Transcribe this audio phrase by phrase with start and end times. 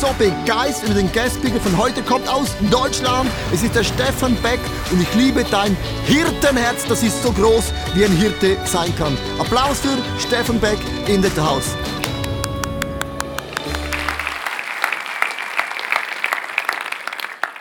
[0.00, 2.02] so begeistert über den Guestbigger von heute.
[2.02, 3.28] Kommt aus Deutschland.
[3.52, 4.60] Es ist der Stefan Beck
[4.90, 6.86] und ich liebe dein Hirtenherz.
[6.88, 9.16] Das ist so groß, wie ein Hirte sein kann.
[9.38, 11.76] Applaus für Stefan Beck in the house.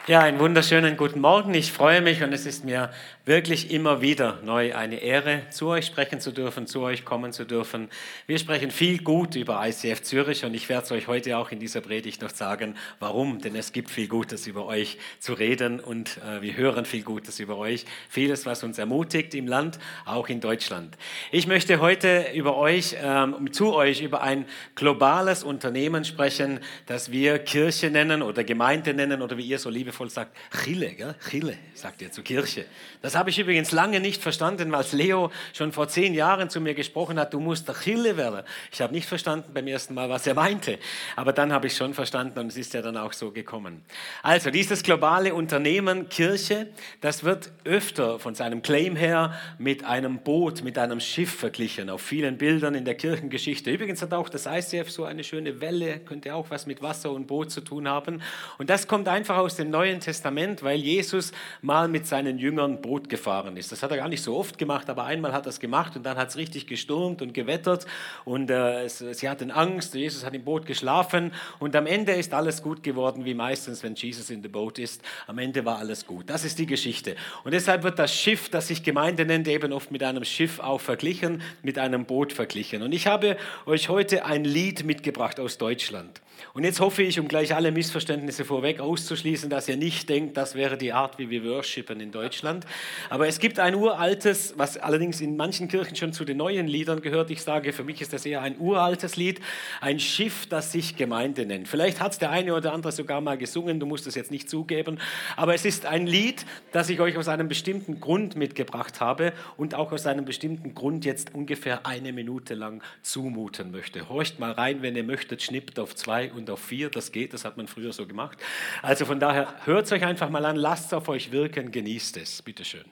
[0.09, 1.53] Ja, einen wunderschönen guten Morgen.
[1.53, 2.89] Ich freue mich und es ist mir
[3.25, 7.45] wirklich immer wieder neu eine Ehre, zu euch sprechen zu dürfen, zu euch kommen zu
[7.45, 7.89] dürfen.
[8.25, 11.59] Wir sprechen viel gut über ICF Zürich und ich werde es euch heute auch in
[11.59, 13.39] dieser Predigt noch sagen, warum.
[13.39, 17.39] Denn es gibt viel Gutes über euch zu reden und äh, wir hören viel Gutes
[17.39, 17.85] über euch.
[18.09, 20.97] Vieles, was uns ermutigt im Land, auch in Deutschland.
[21.31, 27.37] Ich möchte heute über euch, ähm, zu euch über ein globales Unternehmen sprechen, das wir
[27.37, 31.15] Kirche nennen oder Gemeinde nennen oder wie ihr so liebevoll liebevoll sagt, Chille, gell?
[31.29, 32.65] Chille, sagt ihr zur Kirche.
[33.01, 36.73] Das habe ich übrigens lange nicht verstanden, weil Leo schon vor zehn Jahren zu mir
[36.73, 38.43] gesprochen hat, du musst der Chille werden.
[38.71, 40.79] Ich habe nicht verstanden beim ersten Mal, was er meinte,
[41.15, 43.83] aber dann habe ich schon verstanden und es ist ja dann auch so gekommen.
[44.23, 46.67] Also dieses globale Unternehmen Kirche,
[47.01, 52.01] das wird öfter von seinem Claim her mit einem Boot, mit einem Schiff verglichen, auf
[52.01, 53.71] vielen Bildern in der Kirchengeschichte.
[53.71, 57.27] Übrigens hat auch das ICF so eine schöne Welle, könnte auch was mit Wasser und
[57.27, 58.21] Boot zu tun haben.
[58.57, 61.31] Und das kommt einfach aus dem Neuen Neuen Testament, weil Jesus
[61.63, 63.71] mal mit seinen Jüngern Boot gefahren ist.
[63.71, 66.03] Das hat er gar nicht so oft gemacht, aber einmal hat er es gemacht und
[66.05, 67.87] dann hat es richtig gestürmt und gewettert
[68.23, 69.95] und äh, es, sie hatten Angst.
[69.95, 73.95] Jesus hat im Boot geschlafen und am Ende ist alles gut geworden, wie meistens, wenn
[73.95, 75.01] Jesus in the boat ist.
[75.25, 76.29] Am Ende war alles gut.
[76.29, 77.15] Das ist die Geschichte.
[77.43, 80.81] Und deshalb wird das Schiff, das sich Gemeinde nennt, eben oft mit einem Schiff auch
[80.81, 82.83] verglichen, mit einem Boot verglichen.
[82.83, 86.21] Und ich habe euch heute ein Lied mitgebracht aus Deutschland.
[86.59, 90.55] Und jetzt hoffe ich, um gleich alle Missverständnisse vorweg auszuschließen, dass ihr nicht denkt, das
[90.55, 92.65] wäre die Art, wie wir worshipen in Deutschland.
[93.09, 96.99] Aber es gibt ein uraltes, was allerdings in manchen Kirchen schon zu den neuen Liedern
[96.99, 97.31] gehört.
[97.31, 99.39] Ich sage, für mich ist das eher ein uraltes Lied,
[99.79, 101.69] ein Schiff, das sich Gemeinde nennt.
[101.69, 104.49] Vielleicht hat es der eine oder andere sogar mal gesungen, du musst es jetzt nicht
[104.49, 104.99] zugeben.
[105.37, 109.75] Aber es ist ein Lied, das ich euch aus einem bestimmten Grund mitgebracht habe und
[109.75, 114.09] auch aus einem bestimmten Grund jetzt ungefähr eine Minute lang zumuten möchte.
[114.09, 116.89] Horcht mal rein, wenn ihr möchtet, schnippt auf zwei und auf vier.
[116.89, 118.37] Das geht, das hat man früher so gemacht.
[118.81, 122.17] Also von daher hört es euch einfach mal an, lasst es auf euch wirken, genießt
[122.17, 122.41] es.
[122.41, 122.85] Bitte schön.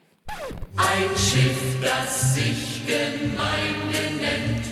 [0.76, 4.66] Ein Schiff, das sich Gemeinde nennt,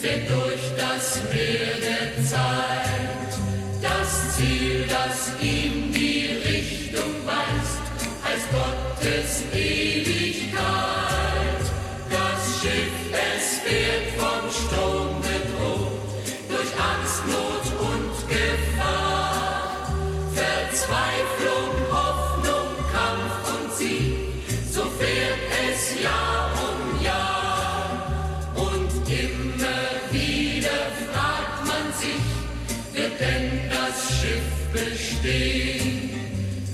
[0.00, 3.38] fährt durch das Meer der Zeit.
[3.80, 7.80] Das Ziel, das ihm die Richtung weist,
[8.24, 9.95] heißt Gottes Ewigkeit.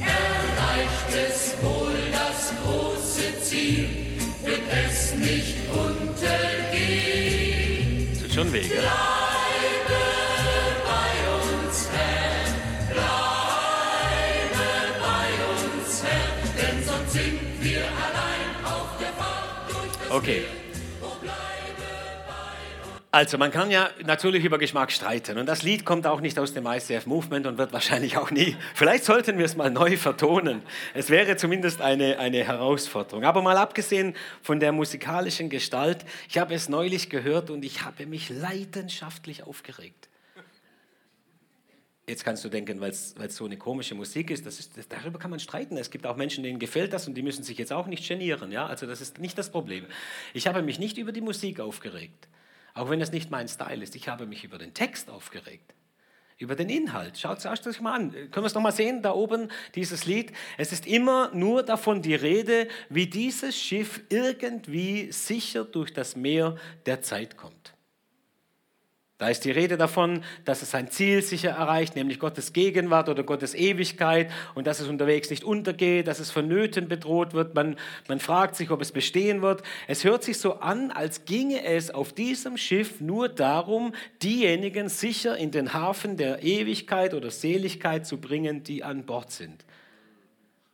[0.00, 3.88] Erreicht es wohl das große Ziel,
[4.44, 7.02] wird es nicht untergehen?
[8.20, 8.82] Tut schon weh, gell?
[20.22, 20.61] Bleibe
[23.14, 26.54] Also man kann ja natürlich über Geschmack streiten und das Lied kommt auch nicht aus
[26.54, 28.56] dem ICF Movement und wird wahrscheinlich auch nie.
[28.74, 30.62] Vielleicht sollten wir es mal neu vertonen.
[30.94, 33.24] Es wäre zumindest eine, eine Herausforderung.
[33.24, 38.06] Aber mal abgesehen von der musikalischen Gestalt, ich habe es neulich gehört und ich habe
[38.06, 40.08] mich leidenschaftlich aufgeregt.
[42.06, 45.30] Jetzt kannst du denken, weil es so eine komische Musik ist, das ist darüber kann
[45.30, 45.76] man streiten.
[45.76, 48.50] Es gibt auch Menschen, denen gefällt das und die müssen sich jetzt auch nicht genieren.
[48.50, 48.66] Ja?
[48.66, 49.84] Also das ist nicht das Problem.
[50.32, 52.26] Ich habe mich nicht über die Musik aufgeregt,
[52.74, 53.96] auch wenn es nicht mein Style ist.
[53.96, 55.74] Ich habe mich über den Text aufgeregt,
[56.38, 57.18] über den Inhalt.
[57.18, 58.12] Schaut es euch mal an.
[58.12, 60.32] Können wir es noch mal sehen, da oben, dieses Lied.
[60.58, 66.56] Es ist immer nur davon die Rede, wie dieses Schiff irgendwie sicher durch das Meer
[66.86, 67.71] der Zeit kommt.
[69.22, 73.22] Da ist die Rede davon, dass es sein Ziel sicher erreicht, nämlich Gottes Gegenwart oder
[73.22, 77.54] Gottes Ewigkeit und dass es unterwegs nicht untergeht, dass es von Nöten bedroht wird.
[77.54, 77.76] Man,
[78.08, 79.62] man fragt sich, ob es bestehen wird.
[79.86, 85.36] Es hört sich so an, als ginge es auf diesem Schiff nur darum, diejenigen sicher
[85.36, 89.64] in den Hafen der Ewigkeit oder Seligkeit zu bringen, die an Bord sind.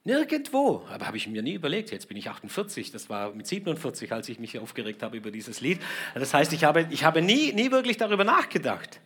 [0.04, 1.90] Nirgendwo, aber habe ich mir nie überlegt.
[1.90, 5.60] Jetzt bin ich 48, das war mit 47, als ich mich aufgeregt habe über dieses
[5.60, 5.80] Lied.
[6.14, 9.00] Das heißt, ich habe, ich habe nie, nie wirklich darüber nachgedacht.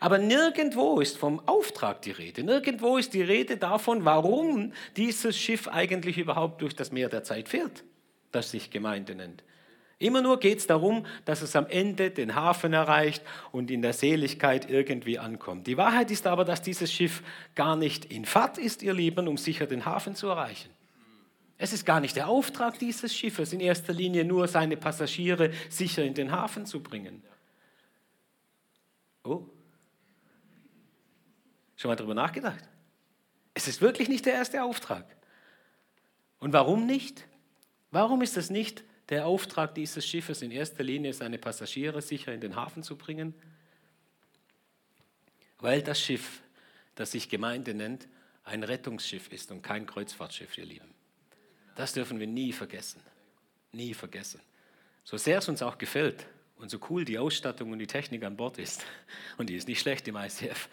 [0.00, 2.44] Aber nirgendwo ist vom Auftrag die Rede.
[2.44, 7.48] Nirgendwo ist die Rede davon, warum dieses Schiff eigentlich überhaupt durch das Meer der Zeit
[7.48, 7.84] fährt,
[8.30, 9.42] das sich Gemeinde nennt.
[10.00, 13.92] Immer nur geht es darum, dass es am Ende den Hafen erreicht und in der
[13.92, 15.66] Seligkeit irgendwie ankommt.
[15.66, 17.22] Die Wahrheit ist aber, dass dieses Schiff
[17.56, 20.70] gar nicht in Fahrt ist, ihr Lieben, um sicher den Hafen zu erreichen.
[21.56, 26.04] Es ist gar nicht der Auftrag dieses Schiffes, in erster Linie nur seine Passagiere sicher
[26.04, 27.24] in den Hafen zu bringen.
[29.24, 29.42] Oh,
[31.74, 32.62] schon mal darüber nachgedacht?
[33.52, 35.04] Es ist wirklich nicht der erste Auftrag.
[36.38, 37.26] Und warum nicht?
[37.90, 42.40] Warum ist es nicht der Auftrag dieses Schiffes in erster Linie, seine Passagiere sicher in
[42.40, 43.34] den Hafen zu bringen?
[45.58, 46.42] Weil das Schiff,
[46.94, 48.08] das sich Gemeinde nennt,
[48.44, 50.94] ein Rettungsschiff ist und kein Kreuzfahrtschiff, ihr Lieben.
[51.74, 53.00] Das dürfen wir nie vergessen.
[53.72, 54.40] Nie vergessen.
[55.04, 56.26] So sehr es uns auch gefällt
[56.56, 58.84] und so cool die Ausstattung und die Technik an Bord ist,
[59.38, 60.68] und die ist nicht schlecht im ICF,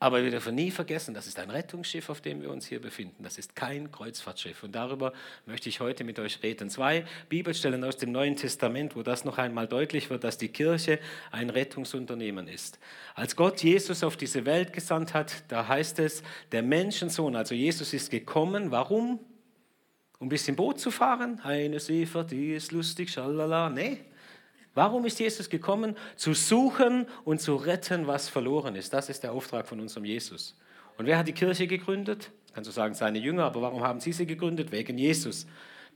[0.00, 3.22] aber wir dürfen nie vergessen, das ist ein Rettungsschiff, auf dem wir uns hier befinden.
[3.22, 4.62] Das ist kein Kreuzfahrtschiff.
[4.62, 5.12] Und darüber
[5.46, 6.68] möchte ich heute mit euch reden.
[6.68, 10.98] Zwei Bibelstellen aus dem Neuen Testament, wo das noch einmal deutlich wird, dass die Kirche
[11.30, 12.78] ein Rettungsunternehmen ist.
[13.14, 17.94] Als Gott Jesus auf diese Welt gesandt hat, da heißt es, der Menschensohn, also Jesus
[17.94, 18.70] ist gekommen.
[18.70, 19.20] Warum?
[20.18, 21.40] Um ein bisschen Boot zu fahren?
[21.40, 23.70] Eine Seefahrt, die ist lustig, schalala.
[23.70, 24.00] Nee,
[24.74, 25.96] Warum ist Jesus gekommen?
[26.16, 28.92] Zu suchen und zu retten, was verloren ist.
[28.92, 30.56] Das ist der Auftrag von unserem Jesus.
[30.98, 32.30] Und wer hat die Kirche gegründet?
[32.52, 34.70] Kannst du sagen, seine Jünger, aber warum haben sie sie gegründet?
[34.70, 35.46] Wegen Jesus.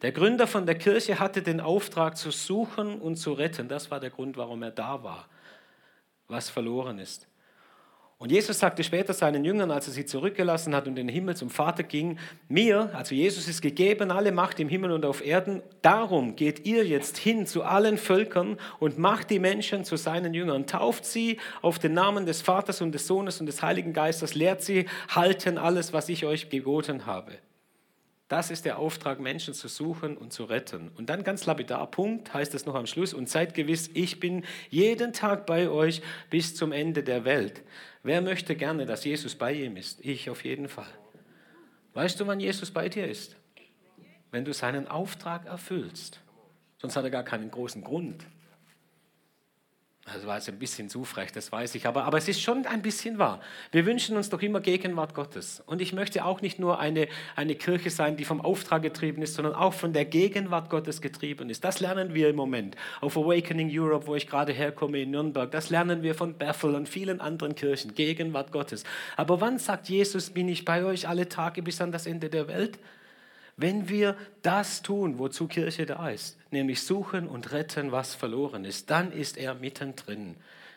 [0.02, 3.68] Der Gründer von der Kirche hatte den Auftrag zu suchen und zu retten.
[3.68, 5.28] Das war der Grund, warum er da war,
[6.26, 7.27] was verloren ist.
[8.20, 11.36] Und Jesus sagte später seinen Jüngern, als er sie zurückgelassen hat und in den Himmel
[11.36, 12.18] zum Vater ging,
[12.48, 16.84] mir, also Jesus ist gegeben, alle Macht im Himmel und auf Erden, darum geht ihr
[16.84, 21.78] jetzt hin zu allen Völkern und macht die Menschen zu seinen Jüngern, tauft sie auf
[21.78, 25.92] den Namen des Vaters und des Sohnes und des Heiligen Geistes, lehrt sie halten alles,
[25.92, 27.38] was ich euch geboten habe.
[28.28, 30.90] Das ist der Auftrag, Menschen zu suchen und zu retten.
[30.98, 34.44] Und dann ganz lapidar, Punkt, heißt es noch am Schluss, und seid gewiss, ich bin
[34.68, 37.62] jeden Tag bei euch bis zum Ende der Welt.
[38.02, 40.04] Wer möchte gerne, dass Jesus bei ihm ist?
[40.04, 40.92] Ich auf jeden Fall.
[41.94, 43.34] Weißt du, wann Jesus bei dir ist?
[44.30, 46.20] Wenn du seinen Auftrag erfüllst.
[46.76, 48.26] Sonst hat er gar keinen großen Grund.
[50.14, 52.66] Das war jetzt ein bisschen zu frech, das weiß ich, aber, aber es ist schon
[52.66, 53.40] ein bisschen wahr.
[53.72, 55.62] Wir wünschen uns doch immer Gegenwart Gottes.
[55.66, 59.34] Und ich möchte auch nicht nur eine, eine Kirche sein, die vom Auftrag getrieben ist,
[59.34, 61.62] sondern auch von der Gegenwart Gottes getrieben ist.
[61.62, 65.50] Das lernen wir im Moment auf Awakening Europe, wo ich gerade herkomme in Nürnberg.
[65.50, 67.94] Das lernen wir von Bethel und vielen anderen Kirchen.
[67.94, 68.84] Gegenwart Gottes.
[69.16, 72.48] Aber wann sagt Jesus, bin ich bei euch alle Tage bis an das Ende der
[72.48, 72.78] Welt?
[73.58, 78.88] Wenn wir das tun, wozu Kirche da ist, nämlich suchen und retten, was verloren ist,
[78.88, 80.36] dann ist er mittendrin.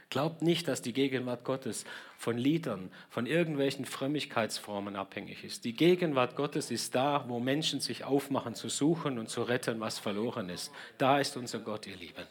[0.09, 1.85] Glaubt nicht, dass die Gegenwart Gottes
[2.17, 5.63] von Liedern, von irgendwelchen Frömmigkeitsformen abhängig ist.
[5.63, 10.00] Die Gegenwart Gottes ist da, wo Menschen sich aufmachen zu suchen und zu retten, was
[10.00, 10.71] verloren ist.
[10.97, 12.25] Da ist unser Gott, ihr Lieben.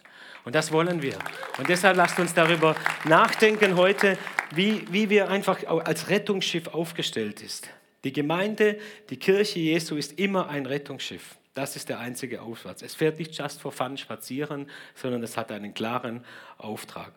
[0.45, 1.17] Und das wollen wir.
[1.59, 4.19] Und deshalb lasst uns darüber nachdenken heute,
[4.53, 7.71] wie, wie wir einfach als Rettungsschiff aufgestellt ist.
[8.05, 8.79] Die Gemeinde,
[9.11, 11.37] die Kirche Jesu ist immer ein Rettungsschiff.
[11.55, 12.83] Das ist der einzige Aufsatz.
[12.83, 16.25] Es fährt nicht just for fun spazieren, sondern es hat einen klaren
[16.57, 17.13] Auftrag.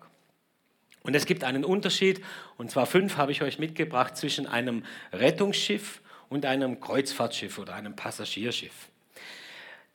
[1.03, 2.21] Und es gibt einen Unterschied,
[2.57, 7.95] und zwar fünf habe ich euch mitgebracht, zwischen einem Rettungsschiff und einem Kreuzfahrtschiff oder einem
[7.95, 8.89] Passagierschiff.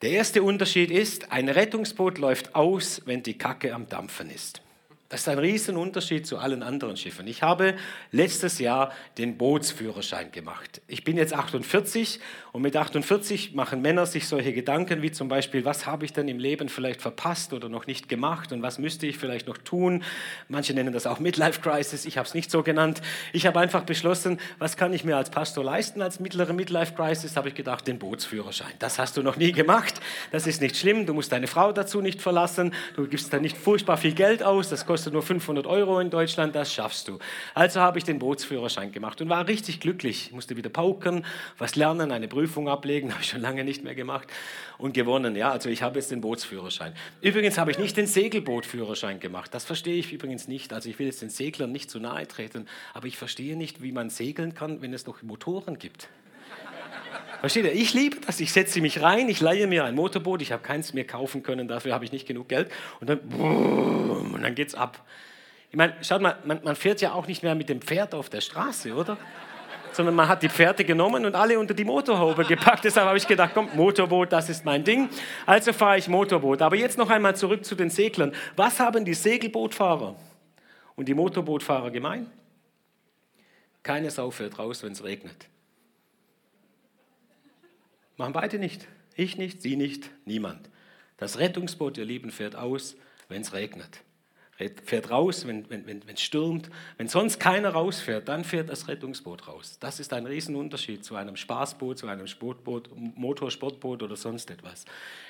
[0.01, 4.61] Der erste Unterschied ist, ein Rettungsboot läuft aus, wenn die Kacke am Dampfen ist.
[5.09, 7.25] Das ist ein Riesenunterschied zu allen anderen Schiffen.
[7.25, 7.73] Ich habe
[8.11, 10.83] letztes Jahr den Bootsführerschein gemacht.
[10.87, 12.19] Ich bin jetzt 48
[12.51, 16.27] und mit 48 machen Männer sich solche Gedanken wie zum Beispiel, was habe ich denn
[16.27, 20.03] im Leben vielleicht verpasst oder noch nicht gemacht und was müsste ich vielleicht noch tun.
[20.47, 23.01] Manche nennen das auch Midlife Crisis, ich habe es nicht so genannt.
[23.33, 27.35] Ich habe einfach beschlossen, was kann ich mir als Pastor leisten als mittlere Midlife Crisis,
[27.35, 28.73] habe ich gedacht, den Bootsführerschein.
[28.77, 29.99] Das hast du noch nie gemacht,
[30.31, 33.57] das ist nicht schlimm, du musst deine Frau dazu nicht verlassen, du gibst da nicht
[33.57, 37.19] furchtbar viel Geld aus, das kostet kostet nur 500 Euro in Deutschland, das schaffst du.
[37.53, 40.27] Also habe ich den Bootsführerschein gemacht und war richtig glücklich.
[40.27, 41.25] Ich musste wieder pauken,
[41.57, 44.27] was lernen, eine Prüfung ablegen, habe ich schon lange nicht mehr gemacht
[44.77, 45.37] und gewonnen.
[45.37, 46.93] Ja, also ich habe jetzt den Bootsführerschein.
[47.21, 49.53] Übrigens habe ich nicht den Segelbootführerschein gemacht.
[49.53, 50.73] Das verstehe ich übrigens nicht.
[50.73, 53.93] Also ich will jetzt den Seglern nicht zu nahe treten, aber ich verstehe nicht, wie
[53.93, 56.09] man segeln kann, wenn es noch Motoren gibt.
[57.39, 57.73] Versteht ihr?
[57.73, 58.39] Ich liebe das.
[58.39, 61.67] Ich setze mich rein, ich leihe mir ein Motorboot, ich habe keins mehr kaufen können,
[61.67, 62.69] dafür habe ich nicht genug Geld.
[62.99, 65.05] Und dann, und dann geht's ab.
[65.71, 68.29] Ich meine, schaut mal, man, man fährt ja auch nicht mehr mit dem Pferd auf
[68.29, 69.17] der Straße, oder?
[69.91, 72.83] Sondern man hat die Pferde genommen und alle unter die Motorhaube gepackt.
[72.83, 75.09] Deshalb habe ich gedacht, komm, Motorboot, das ist mein Ding.
[75.45, 76.61] Also fahre ich Motorboot.
[76.61, 78.33] Aber jetzt noch einmal zurück zu den Seglern.
[78.55, 80.15] Was haben die Segelbootfahrer
[80.95, 82.29] und die Motorbootfahrer gemein?
[83.81, 85.47] Keine Sau fährt raus, wenn es regnet.
[88.19, 88.85] Machen beide nicht.
[89.15, 90.69] Ich nicht, sie nicht, niemand.
[91.15, 92.97] Das Rettungsboot, ihr Lieben, fährt aus,
[93.29, 94.01] wenn es regnet.
[94.83, 96.69] Fährt raus, wenn, wenn, wenn, wenn es stürmt.
[96.97, 99.77] Wenn sonst keiner rausfährt, dann fährt das Rettungsboot raus.
[99.79, 104.83] Das ist ein Riesenunterschied zu einem Spaßboot, zu einem Sportboot, Motorsportboot oder sonst etwas.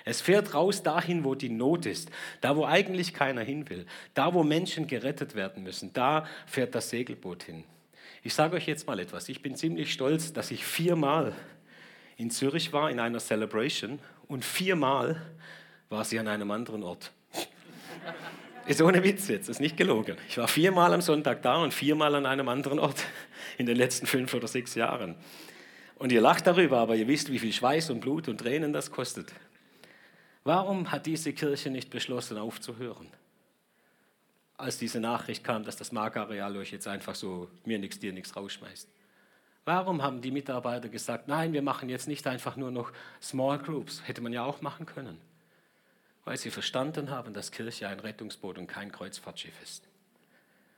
[0.04, 2.10] Es fährt raus dahin, wo die Not ist,
[2.42, 6.90] da wo eigentlich keiner hin will, da wo Menschen gerettet werden müssen, da fährt das
[6.90, 7.66] Segelboot hin.
[8.24, 9.30] Ich sage euch jetzt mal etwas.
[9.30, 11.36] Ich bin ziemlich stolz, dass ich viermal
[12.20, 13.98] in Zürich war in einer Celebration
[14.28, 15.22] und viermal
[15.88, 17.14] war sie an einem anderen Ort.
[18.68, 20.18] Ist ohne Witz jetzt, ist nicht gelogen.
[20.28, 23.06] Ich war viermal am Sonntag da und viermal an einem anderen Ort
[23.58, 25.16] in den letzten fünf oder sechs Jahren.
[25.96, 28.92] Und ihr lacht darüber, aber ihr wisst, wie viel Schweiß und Blut und Tränen das
[28.92, 29.32] kostet.
[30.44, 33.08] Warum hat diese Kirche nicht beschlossen, aufzuhören?
[34.58, 38.36] Als diese Nachricht kam, dass das Markareal euch jetzt einfach so mir nichts, dir nichts
[38.36, 38.90] rausschmeißt.
[39.70, 44.02] Warum haben die Mitarbeiter gesagt, nein, wir machen jetzt nicht einfach nur noch Small Groups?
[44.06, 45.20] Hätte man ja auch machen können
[46.30, 49.84] weil sie verstanden haben, dass Kirche ein Rettungsboot und kein Kreuzfahrtschiff ist.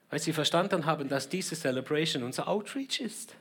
[0.09, 3.35] Weil sie verstanden haben, dass diese Celebration unser Outreach ist.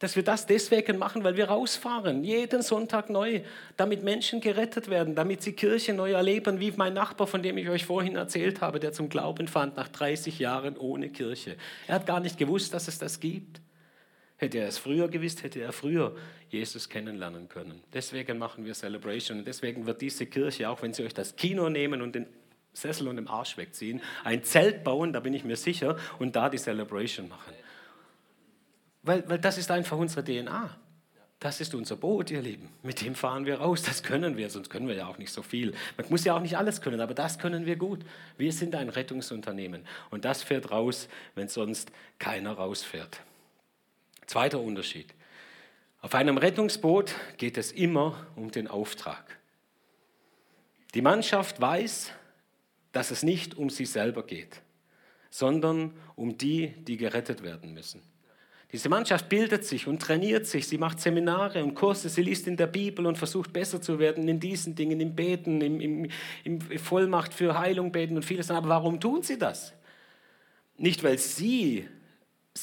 [0.00, 3.42] Dass wir das deswegen machen, weil wir rausfahren, jeden Sonntag neu,
[3.76, 7.68] damit Menschen gerettet werden, damit sie Kirche neu erleben, wie mein Nachbar, von dem ich
[7.68, 11.56] euch vorhin erzählt habe, der zum Glauben fand nach 30 Jahren ohne Kirche.
[11.86, 13.60] Er hat gar nicht gewusst, dass es das gibt.
[14.38, 16.16] Hätte er es früher gewusst, hätte er früher
[16.48, 17.82] Jesus kennenlernen können.
[17.92, 21.68] Deswegen machen wir Celebration und deswegen wird diese Kirche, auch wenn sie euch das Kino
[21.68, 22.26] nehmen und den
[22.72, 26.48] Sessel und den Arsch wegziehen, ein Zelt bauen, da bin ich mir sicher, und da
[26.48, 27.52] die Celebration machen.
[29.02, 30.78] Weil, weil das ist einfach unsere DNA.
[31.40, 32.68] Das ist unser Boot, ihr Lieben.
[32.82, 33.82] Mit dem fahren wir raus.
[33.82, 35.72] Das können wir, sonst können wir ja auch nicht so viel.
[35.96, 38.00] Man muss ja auch nicht alles können, aber das können wir gut.
[38.36, 43.20] Wir sind ein Rettungsunternehmen und das fährt raus, wenn sonst keiner rausfährt.
[44.28, 45.14] Zweiter Unterschied.
[46.02, 49.38] Auf einem Rettungsboot geht es immer um den Auftrag.
[50.94, 52.12] Die Mannschaft weiß,
[52.92, 54.60] dass es nicht um sie selber geht,
[55.30, 58.02] sondern um die, die gerettet werden müssen.
[58.70, 62.58] Diese Mannschaft bildet sich und trainiert sich, sie macht Seminare und Kurse, sie liest in
[62.58, 66.08] der Bibel und versucht besser zu werden in diesen Dingen, im Beten, im, im,
[66.44, 68.50] im Vollmacht für Heilung beten und vieles.
[68.50, 69.72] Aber warum tun sie das?
[70.76, 71.88] Nicht, weil sie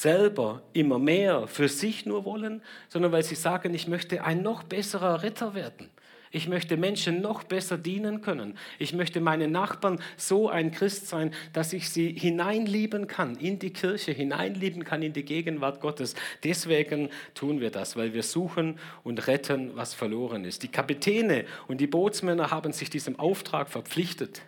[0.02, 4.64] selber immer mehr für sich nur wollen, sondern weil sie sagen, ich möchte ein noch
[4.64, 5.90] besserer Ritter werden.
[6.36, 8.58] Ich möchte Menschen noch besser dienen können.
[8.78, 13.72] Ich möchte meinen Nachbarn so ein Christ sein, dass ich sie hineinlieben kann in die
[13.72, 16.14] Kirche, hineinlieben kann in die Gegenwart Gottes.
[16.44, 20.64] Deswegen tun wir das, weil wir suchen und retten, was verloren ist.
[20.64, 24.42] Die Kapitäne und die Bootsmänner haben sich diesem Auftrag verpflichtet.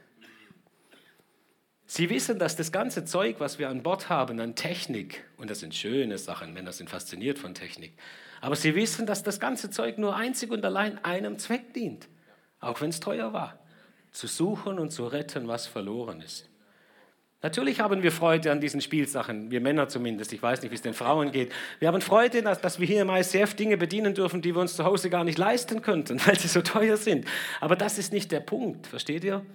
[1.90, 5.62] Sie wissen, dass das ganze Zeug, was wir an Bord haben, an Technik, und das
[5.62, 7.94] sind schöne Sachen, Männer sind fasziniert von Technik,
[8.42, 12.10] aber sie wissen, dass das ganze Zeug nur einzig und allein einem Zweck dient,
[12.60, 13.58] auch wenn es teuer war,
[14.12, 16.50] zu suchen und zu retten, was verloren ist.
[17.42, 20.34] Natürlich haben wir Freude an diesen Spielsachen, wir Männer zumindest.
[20.34, 21.54] Ich weiß nicht, wie es den Frauen geht.
[21.80, 24.76] Wir haben Freude, dass, dass wir hier im ICF Dinge bedienen dürfen, die wir uns
[24.76, 27.26] zu Hause gar nicht leisten könnten, weil sie so teuer sind.
[27.62, 29.46] Aber das ist nicht der Punkt, versteht ihr?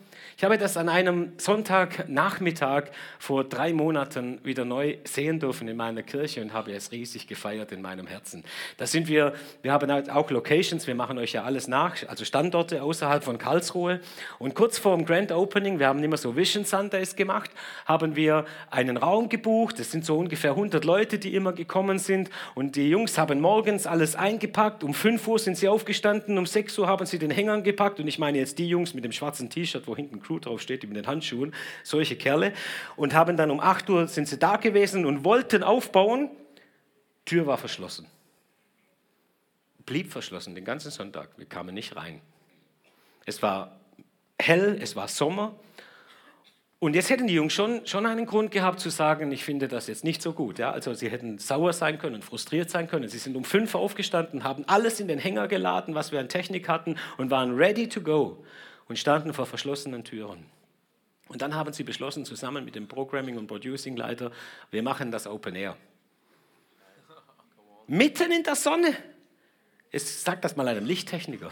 [0.43, 2.87] Ich habe das an einem Sonntagnachmittag
[3.21, 7.71] vor drei Monaten wieder neu sehen dürfen in meiner Kirche und habe es riesig gefeiert
[7.71, 8.43] in meinem Herzen.
[8.77, 12.25] Da sind wir, wir haben halt auch Locations, wir machen euch ja alles nach, also
[12.25, 14.01] Standorte außerhalb von Karlsruhe.
[14.41, 17.53] Und kurz vor dem Grand Opening, wir haben immer so Vision Sundays gemacht,
[17.87, 19.79] haben wir einen Raum gebucht.
[19.79, 22.31] Es sind so ungefähr 100 Leute, die immer gekommen sind.
[22.57, 24.83] Und die Jungs haben morgens alles eingepackt.
[24.83, 28.01] Um 5 Uhr sind sie aufgestanden, um 6 Uhr haben sie den Hängern gepackt.
[28.01, 30.83] Und ich meine jetzt die Jungs mit dem schwarzen T-Shirt, wo hinten Crew drauf steht,
[30.83, 32.53] die mit den Handschuhen, solche Kerle.
[32.97, 36.31] Und haben dann um 8 Uhr sind sie da gewesen und wollten aufbauen.
[37.25, 38.07] Tür war verschlossen.
[39.87, 41.31] Blieb verschlossen den ganzen Sonntag.
[41.37, 42.21] Wir kamen nicht rein.
[43.25, 43.81] Es war
[44.39, 45.55] hell, es war Sommer.
[46.83, 49.87] Und jetzt hätten die Jungs schon, schon einen Grund gehabt zu sagen, ich finde das
[49.87, 50.59] jetzt nicht so gut.
[50.59, 50.73] Ja?
[50.73, 53.09] Also sie hätten sauer sein können, frustriert sein können.
[53.09, 56.69] Sie sind um fünf aufgestanden, haben alles in den Hänger geladen, was wir an Technik
[56.69, 58.45] hatten und waren ready to go
[58.89, 60.47] und standen vor verschlossenen Türen.
[61.29, 64.33] Und dann haben sie beschlossen, zusammen mit dem Programming- und Producing-Leiter,
[64.71, 65.77] wir machen das Open Air.
[67.87, 68.95] Mitten in der Sonne.
[69.91, 71.51] Jetzt sag das mal einem Lichttechniker.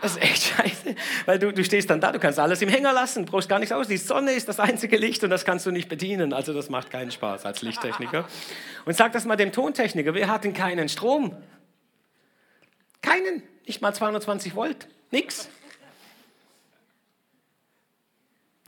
[0.00, 2.92] Das ist echt scheiße, weil du, du stehst dann da, du kannst alles im Hänger
[2.92, 3.86] lassen, brauchst gar nichts aus.
[3.86, 6.32] Die Sonne ist das einzige Licht und das kannst du nicht bedienen.
[6.32, 8.26] Also das macht keinen Spaß als Lichttechniker.
[8.84, 11.36] Und sag das mal dem Tontechniker, wir hatten keinen Strom.
[13.00, 15.48] Keinen, nicht mal 220 Volt, nix.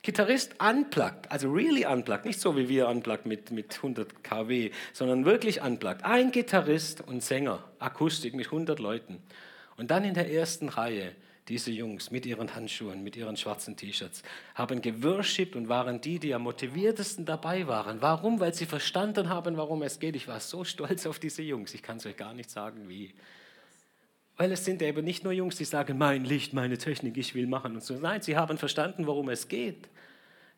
[0.04, 5.25] Gitarrist unplugged, also really unplugged, nicht so wie wir unplugged mit, mit 100 kW, sondern
[5.25, 6.04] wirklich unplugged.
[6.04, 9.23] Ein Gitarrist und Sänger, Akustik mit 100 Leuten.
[9.78, 11.12] Und dann in der ersten Reihe
[11.49, 14.23] diese Jungs mit ihren Handschuhen, mit ihren schwarzen T-Shirts,
[14.54, 18.02] haben geworshipped und waren die, die am motiviertesten dabei waren.
[18.02, 18.40] Warum?
[18.40, 20.16] Weil sie verstanden haben, warum es geht.
[20.16, 21.73] Ich war so stolz auf diese Jungs.
[21.73, 23.14] Ich kann es euch gar nicht sagen, wie.
[24.37, 27.46] Weil es sind eben nicht nur Jungs, die sagen, mein Licht, meine Technik, ich will
[27.46, 27.94] machen und so.
[27.94, 29.88] Nein, sie haben verstanden, worum es geht.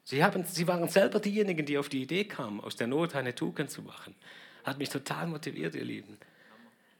[0.08, 3.34] Sie, haben, sie waren selber diejenigen, die auf die Idee kamen, aus der Not eine
[3.34, 4.14] Tugend zu machen.
[4.62, 6.16] Hat mich total motiviert, ihr Lieben.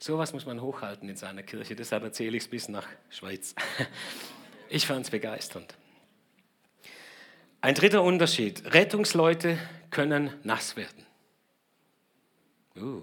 [0.01, 3.55] Sowas muss man hochhalten in seiner Kirche, deshalb erzähle ich es bis nach Schweiz.
[4.69, 5.77] Ich fand es begeisternd.
[7.61, 8.75] Ein dritter Unterschied.
[8.75, 9.61] Rettungsleute
[9.93, 11.07] können nass werden.
[12.77, 13.03] Uh.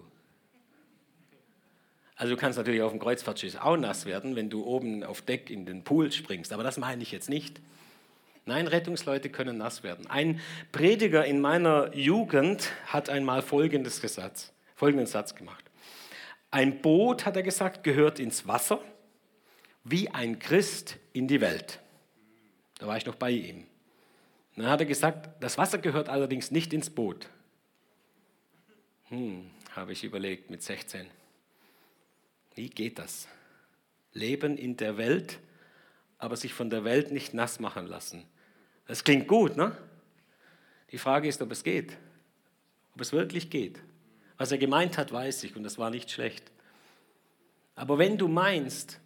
[2.18, 5.50] Also du kannst natürlich auf dem Kreuzfahrtschiff auch nass werden, wenn du oben auf Deck
[5.50, 7.62] in den Pool springst, aber das meine ich jetzt nicht.
[8.46, 10.08] Nein, Rettungsleute können nass werden.
[10.08, 15.64] Ein Prediger in meiner Jugend hat einmal folgendes Gesatz, folgenden Satz gemacht.
[16.52, 18.80] Ein Boot, hat er gesagt, gehört ins Wasser,
[19.84, 21.80] wie ein Christ in die Welt.
[22.80, 23.66] Da war ich noch bei ihm.
[24.56, 27.30] dann hat er gesagt, das Wasser gehört allerdings nicht ins Boot.
[29.06, 31.08] Hm, habe ich überlegt mit 16.
[32.56, 33.28] Wie geht das?
[34.12, 35.40] Leben in der Welt,
[36.18, 38.26] aber sich von der Welt nicht nass machen lassen.
[38.86, 39.76] Das klingt gut, ne?
[40.92, 41.98] Die Frage ist, ob es geht.
[42.94, 43.80] Ob es wirklich geht.
[44.38, 46.52] Was er gemeint hat, weiß ich und das war nicht schlecht.
[47.76, 49.00] Aber wenn du meinst,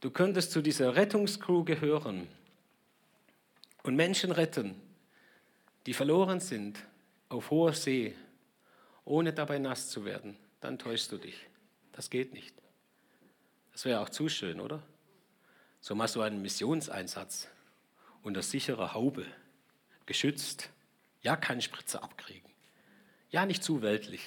[0.00, 2.28] du könntest zu dieser Rettungscrew gehören
[3.82, 4.74] und Menschen retten,
[5.86, 6.78] die verloren sind
[7.28, 8.14] auf hoher See,
[9.04, 11.48] ohne dabei nass zu werden, dann täuschst du dich.
[11.92, 12.54] Das geht nicht.
[13.72, 14.82] Das wäre auch zu schön, oder?
[15.80, 17.48] So machst du einen Missionseinsatz
[18.26, 19.24] unter sicherer Haube,
[20.04, 20.70] geschützt,
[21.22, 22.50] ja, keinen Spritzer abkriegen,
[23.30, 24.20] ja, nicht zu weltlich.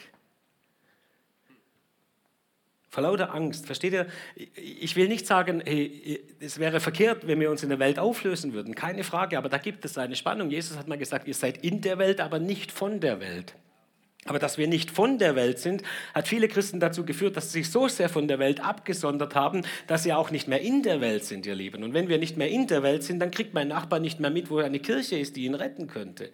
[2.87, 4.07] Vor lauter Angst, versteht ihr?
[4.55, 8.53] Ich will nicht sagen, hey, es wäre verkehrt, wenn wir uns in der Welt auflösen
[8.53, 10.49] würden, keine Frage, aber da gibt es eine Spannung.
[10.49, 13.53] Jesus hat mal gesagt, ihr seid in der Welt, aber nicht von der Welt.
[14.25, 15.81] Aber dass wir nicht von der Welt sind,
[16.13, 19.63] hat viele Christen dazu geführt, dass sie sich so sehr von der Welt abgesondert haben,
[19.87, 21.83] dass sie auch nicht mehr in der Welt sind, ihr Lieben.
[21.83, 24.29] Und wenn wir nicht mehr in der Welt sind, dann kriegt mein Nachbar nicht mehr
[24.29, 26.31] mit, wo eine Kirche ist, die ihn retten könnte,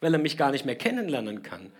[0.00, 1.70] weil er mich gar nicht mehr kennenlernen kann.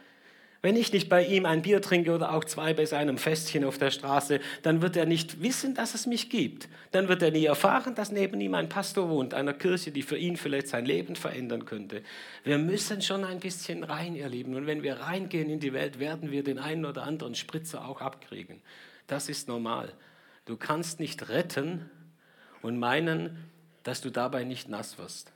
[0.62, 3.79] Wenn ich nicht bei ihm ein Bier trinke oder auch zwei bei seinem Festchen auf
[3.79, 6.68] der Straße, dann wird er nicht wissen, dass es mich gibt.
[6.90, 10.18] Dann wird er nie erfahren, dass neben ihm ein Pastor wohnt, einer Kirche, die für
[10.18, 12.03] ihn vielleicht sein Leben verändern könnte.
[12.44, 14.55] Wir müssen schon ein bisschen rein, ihr Lieben.
[14.55, 18.03] Und wenn wir reingehen in die Welt, werden wir den einen oder anderen Spritzer auch
[18.03, 18.61] abkriegen.
[19.07, 19.92] Das ist normal.
[20.44, 21.88] Du kannst nicht retten
[22.61, 23.51] und meinen,
[23.83, 25.33] dass du dabei nicht nass wirst.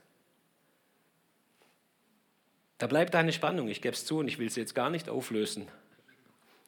[2.77, 5.09] Da bleibt eine Spannung, ich gebe es zu und ich will sie jetzt gar nicht
[5.09, 5.67] auflösen.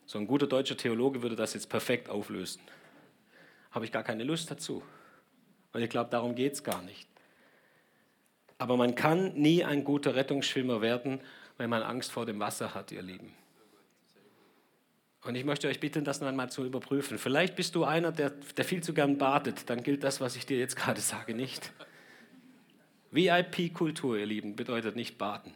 [0.05, 2.61] So ein guter deutscher Theologe würde das jetzt perfekt auflösen.
[3.71, 4.81] Habe ich gar keine Lust dazu,
[5.73, 7.07] weil ich glaube, darum geht es gar nicht.
[8.57, 11.19] Aber man kann nie ein guter Rettungsschwimmer werden,
[11.57, 13.33] wenn man Angst vor dem Wasser hat, ihr Lieben.
[15.23, 17.17] Und ich möchte euch bitten, das noch einmal zu überprüfen.
[17.17, 20.45] Vielleicht bist du einer, der, der viel zu gern badet, dann gilt das, was ich
[20.45, 21.73] dir jetzt gerade sage, nicht.
[23.11, 25.53] VIP-Kultur, ihr Lieben, bedeutet nicht baden.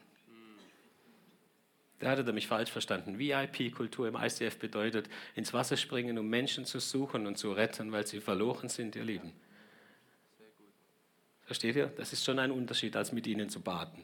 [2.01, 3.19] Da hatte er mich falsch verstanden.
[3.19, 8.07] VIP-Kultur im ICF bedeutet, ins Wasser springen, um Menschen zu suchen und zu retten, weil
[8.07, 9.31] sie verloren sind, ihr Lieben.
[11.43, 11.87] Versteht ihr?
[11.97, 14.03] Das ist schon ein Unterschied, als mit ihnen zu baden,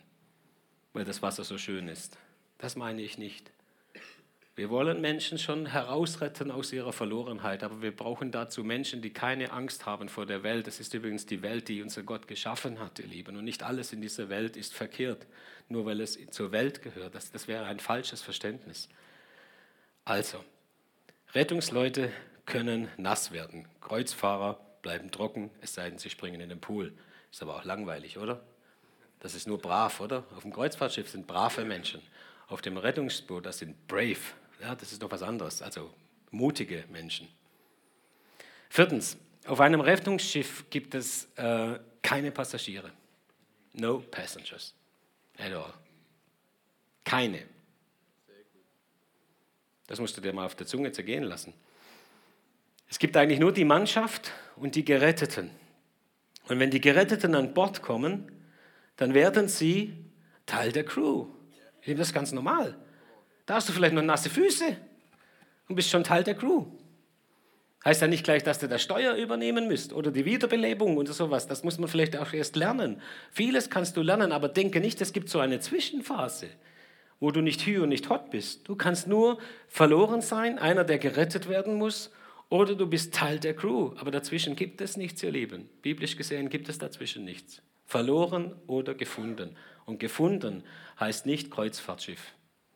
[0.93, 2.19] weil das Wasser so schön ist.
[2.59, 3.51] Das meine ich nicht.
[4.57, 9.51] Wir wollen Menschen schon herausretten aus ihrer Verlorenheit, aber wir brauchen dazu Menschen, die keine
[9.51, 10.65] Angst haben vor der Welt.
[10.65, 13.37] Das ist übrigens die Welt, die unser Gott geschaffen hat, ihr Lieben.
[13.37, 15.27] Und nicht alles in dieser Welt ist verkehrt,
[15.69, 17.13] nur weil es zur Welt gehört.
[17.13, 18.89] Das, das wäre ein falsches Verständnis.
[20.05, 20.43] Also,
[21.35, 22.11] Rettungsleute
[22.47, 23.67] können nass werden.
[23.79, 26.93] Kreuzfahrer bleiben trocken, es sei denn, sie springen in den Pool.
[27.31, 28.41] Ist aber auch langweilig, oder?
[29.19, 30.23] Das ist nur brav, oder?
[30.35, 32.01] Auf dem Kreuzfahrtschiff sind brave Menschen.
[32.47, 34.17] Auf dem Rettungsboot, das sind brave,
[34.61, 35.93] ja, das ist doch was anderes, also
[36.31, 37.27] mutige Menschen.
[38.69, 42.91] Viertens, auf einem Rettungsschiff gibt es äh, keine Passagiere.
[43.73, 44.73] No passengers
[45.37, 45.73] at all.
[47.03, 47.43] Keine.
[49.87, 51.53] Das musst du dir mal auf der Zunge zergehen lassen.
[52.89, 55.49] Es gibt eigentlich nur die Mannschaft und die Geretteten.
[56.47, 58.31] Und wenn die Geretteten an Bord kommen,
[58.97, 59.93] dann werden sie
[60.45, 61.27] Teil der Crew.
[61.85, 62.77] Das ist ganz normal.
[63.47, 64.77] Da hast du vielleicht noch nasse Füße
[65.67, 66.65] und bist schon Teil der Crew.
[67.83, 71.47] Heißt ja nicht gleich, dass du das Steuer übernehmen müsst oder die Wiederbelebung oder sowas.
[71.47, 73.01] Das muss man vielleicht auch erst lernen.
[73.31, 76.47] Vieles kannst du lernen, aber denke nicht, es gibt so eine Zwischenphase,
[77.19, 78.67] wo du nicht hü und nicht hot bist.
[78.67, 82.11] Du kannst nur verloren sein, einer, der gerettet werden muss,
[82.49, 85.69] Oder du bist Teil der Crew, aber dazwischen gibt es nichts, ihr Lieben.
[85.81, 87.61] Biblisch gesehen gibt es dazwischen nichts.
[87.85, 89.57] Verloren oder gefunden.
[89.85, 90.63] Und gefunden
[90.99, 92.33] heißt nicht Kreuzfahrtschiff.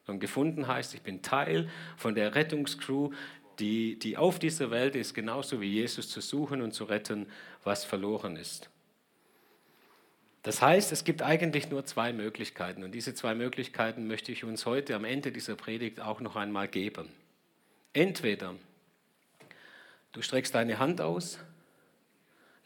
[0.07, 3.11] Und gefunden heißt, ich bin Teil von der Rettungscrew,
[3.59, 7.27] die, die auf dieser Welt ist, genauso wie Jesus zu suchen und zu retten,
[7.63, 8.69] was verloren ist.
[10.43, 12.83] Das heißt, es gibt eigentlich nur zwei Möglichkeiten.
[12.83, 16.67] Und diese zwei Möglichkeiten möchte ich uns heute am Ende dieser Predigt auch noch einmal
[16.67, 17.09] geben.
[17.93, 18.55] Entweder
[20.13, 21.37] du streckst deine Hand aus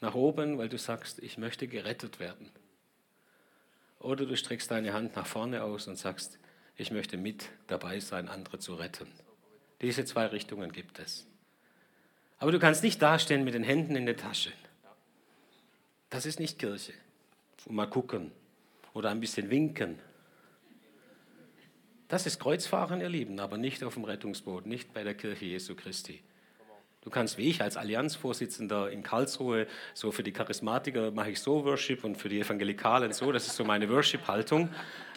[0.00, 2.50] nach oben, weil du sagst, ich möchte gerettet werden.
[3.98, 6.38] Oder du streckst deine Hand nach vorne aus und sagst,
[6.76, 9.08] ich möchte mit dabei sein, andere zu retten.
[9.80, 11.26] Diese zwei Richtungen gibt es.
[12.38, 14.52] Aber du kannst nicht dastehen mit den Händen in der Tasche.
[16.10, 16.92] Das ist nicht Kirche.
[17.66, 18.30] Und mal gucken
[18.92, 19.98] oder ein bisschen winken.
[22.08, 25.74] Das ist Kreuzfahren, ihr Lieben, aber nicht auf dem Rettungsboot, nicht bei der Kirche Jesu
[25.74, 26.22] Christi.
[27.00, 31.64] Du kannst wie ich als Allianzvorsitzender in Karlsruhe, so für die Charismatiker mache ich so
[31.64, 34.70] Worship und für die Evangelikalen so, das ist so meine Worship-Haltung.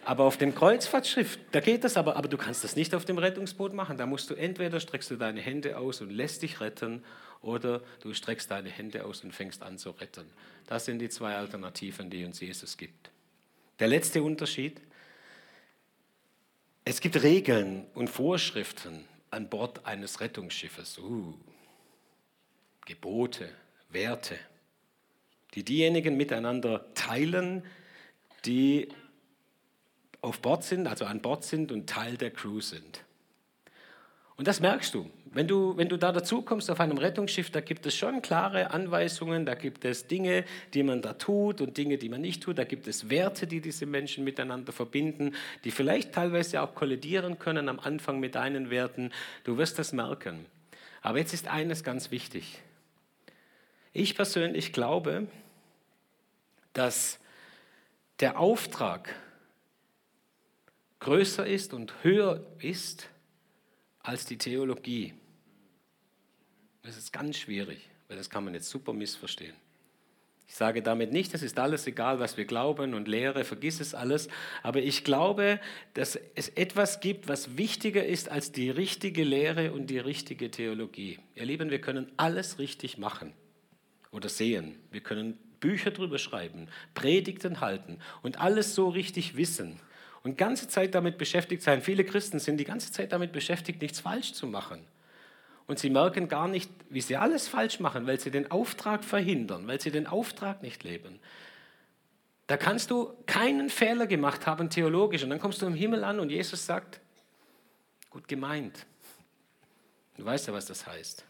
[0.06, 3.18] Aber auf dem Kreuzfahrtschiff, da geht das aber, aber du kannst das nicht auf dem
[3.18, 3.98] Rettungsboot machen.
[3.98, 7.04] Da musst du entweder streckst du deine Hände aus und lässt dich retten
[7.42, 10.26] oder du streckst deine Hände aus und fängst an zu retten.
[10.68, 13.12] Das sind die zwei Alternativen, die uns Jesus gibt.
[13.80, 14.82] Der letzte Unterschied,
[16.86, 20.98] es gibt Regeln und Vorschriften an Bord eines Rettungsschiffes.
[20.98, 21.34] Uh,
[22.86, 23.50] Gebote,
[23.90, 24.38] Werte,
[25.54, 27.64] die diejenigen miteinander teilen,
[28.46, 28.90] die
[30.22, 33.04] auf Bord sind, also an Bord sind und Teil der Crew sind.
[34.36, 35.10] Und das merkst du.
[35.32, 39.46] Wenn du, wenn du da dazukommst auf einem Rettungsschiff, da gibt es schon klare Anweisungen,
[39.46, 42.64] da gibt es Dinge, die man da tut und Dinge, die man nicht tut, da
[42.64, 47.80] gibt es Werte, die diese Menschen miteinander verbinden, die vielleicht teilweise auch kollidieren können am
[47.80, 49.12] Anfang mit deinen Werten.
[49.44, 50.46] Du wirst das merken.
[51.02, 52.62] Aber jetzt ist eines ganz wichtig.
[53.94, 55.28] Ich persönlich glaube,
[56.74, 57.20] dass
[58.20, 59.14] der Auftrag
[61.00, 63.10] größer ist und höher ist
[64.00, 65.14] als die Theologie.
[66.82, 69.56] Das ist ganz schwierig, weil das kann man jetzt super missverstehen.
[70.48, 73.94] Ich sage damit nicht, es ist alles egal, was wir glauben und Lehre, vergiss es
[73.94, 74.30] alles,
[74.64, 75.60] aber ich glaube,
[75.94, 81.20] dass es etwas gibt, was wichtiger ist als die richtige Lehre und die richtige Theologie.
[81.36, 83.34] Ihr Lieben, wir können alles richtig machen
[84.10, 84.80] oder sehen.
[84.90, 89.80] Wir können Bücher drüber schreiben, Predigten halten und alles so richtig wissen
[90.24, 91.82] und ganze Zeit damit beschäftigt sein.
[91.82, 94.86] Viele Christen sind die ganze Zeit damit beschäftigt, nichts falsch zu machen.
[95.68, 99.68] Und sie merken gar nicht, wie sie alles falsch machen, weil sie den Auftrag verhindern,
[99.68, 101.20] weil sie den Auftrag nicht leben.
[102.48, 106.20] Da kannst du keinen Fehler gemacht haben theologisch und dann kommst du im Himmel an
[106.20, 107.00] und Jesus sagt,
[108.10, 108.88] gut gemeint.
[110.18, 111.24] Du weißt ja, was das heißt.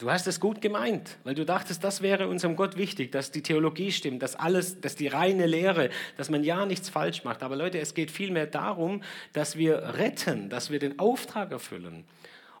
[0.00, 3.42] Du hast es gut gemeint, weil du dachtest, das wäre unserem Gott wichtig, dass die
[3.42, 7.42] Theologie stimmt, dass alles, dass die reine Lehre, dass man ja nichts falsch macht.
[7.42, 9.02] Aber Leute, es geht vielmehr darum,
[9.34, 12.04] dass wir retten, dass wir den Auftrag erfüllen.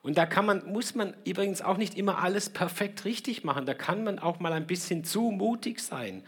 [0.02, 3.64] Und da kann man, muss man übrigens auch nicht immer alles perfekt richtig machen.
[3.64, 6.22] Da kann man auch mal ein bisschen zu mutig sein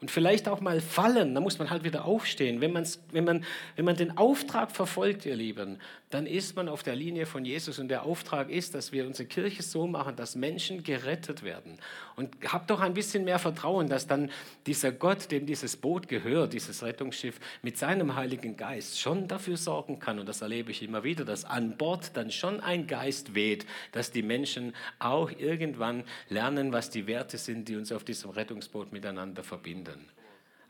[0.00, 2.60] und vielleicht auch mal fallen, da muss man halt wieder aufstehen.
[2.60, 3.44] Wenn, wenn, man,
[3.76, 5.78] wenn man den Auftrag verfolgt, ihr Lieben,
[6.10, 9.26] dann ist man auf der Linie von Jesus und der Auftrag ist, dass wir unsere
[9.26, 11.78] Kirche so machen, dass Menschen gerettet werden.
[12.16, 14.30] Und habt doch ein bisschen mehr Vertrauen, dass dann
[14.64, 19.98] dieser Gott, dem dieses Boot gehört, dieses Rettungsschiff, mit seinem Heiligen Geist schon dafür sorgen
[19.98, 23.66] kann, und das erlebe ich immer wieder, dass an Bord dann schon ein Geist weht,
[23.92, 28.92] dass die Menschen auch irgendwann lernen, was die Werte sind, die uns auf diesem Rettungsboot
[28.92, 30.08] miteinander verbinden.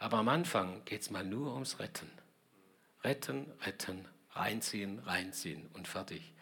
[0.01, 2.11] Aber am Anfang geht es mal nur ums Retten.
[3.05, 6.33] Retten, retten, reinziehen, reinziehen und fertig.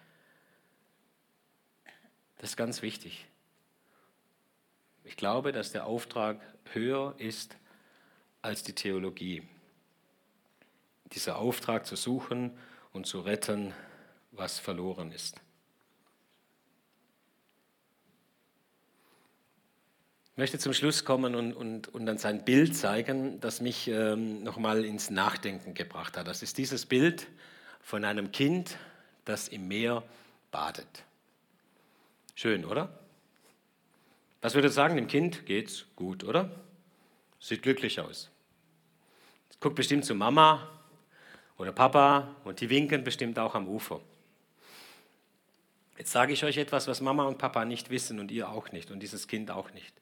[2.39, 3.27] Das ist ganz wichtig.
[5.05, 6.41] Ich glaube, dass der Auftrag
[6.73, 7.57] höher ist
[8.43, 9.43] als die Theologie.
[11.13, 12.57] Dieser Auftrag zu suchen
[12.93, 13.75] und zu retten,
[14.33, 15.41] was verloren ist.
[20.33, 24.43] Ich möchte zum Schluss kommen und, und, und dann sein Bild zeigen, das mich ähm,
[24.43, 26.27] nochmal ins Nachdenken gebracht hat.
[26.27, 27.29] Das ist dieses Bild
[27.81, 28.77] von einem Kind,
[29.25, 30.03] das im Meer
[30.51, 31.05] badet.
[32.35, 33.04] Schön, oder?
[34.45, 36.51] Was würde sagen, dem Kind geht's gut, oder?
[37.41, 38.31] Sieht glücklich aus.
[39.59, 40.69] Guckt bestimmt zu Mama
[41.57, 44.03] oder Papa und die winken bestimmt auch am Ufer.
[45.97, 48.91] Jetzt sage ich euch etwas, was Mama und Papa nicht wissen und ihr auch nicht
[48.91, 49.95] und dieses Kind auch nicht.